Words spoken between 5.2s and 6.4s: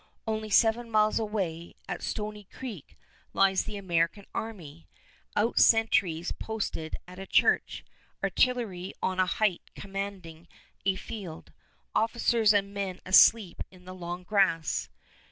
out sentries